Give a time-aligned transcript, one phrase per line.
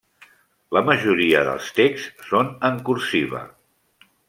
[0.77, 3.45] La majoria dels texts són en cursiva.